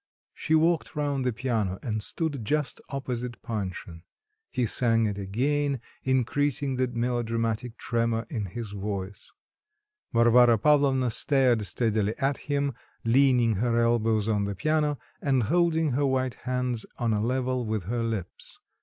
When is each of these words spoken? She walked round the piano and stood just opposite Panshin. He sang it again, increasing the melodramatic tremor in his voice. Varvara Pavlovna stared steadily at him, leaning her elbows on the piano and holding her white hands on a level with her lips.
She 0.33 0.55
walked 0.55 0.95
round 0.95 1.23
the 1.23 1.31
piano 1.31 1.77
and 1.83 2.01
stood 2.01 2.43
just 2.43 2.81
opposite 2.89 3.39
Panshin. 3.43 4.01
He 4.49 4.65
sang 4.65 5.05
it 5.05 5.19
again, 5.19 5.79
increasing 6.01 6.77
the 6.77 6.87
melodramatic 6.87 7.77
tremor 7.77 8.25
in 8.27 8.45
his 8.47 8.71
voice. 8.71 9.31
Varvara 10.11 10.57
Pavlovna 10.57 11.11
stared 11.11 11.67
steadily 11.67 12.17
at 12.17 12.37
him, 12.49 12.73
leaning 13.05 13.57
her 13.57 13.77
elbows 13.77 14.27
on 14.27 14.45
the 14.45 14.55
piano 14.55 14.97
and 15.21 15.43
holding 15.43 15.91
her 15.91 16.07
white 16.07 16.33
hands 16.49 16.83
on 16.97 17.13
a 17.13 17.21
level 17.21 17.63
with 17.63 17.83
her 17.83 18.01
lips. 18.01 18.57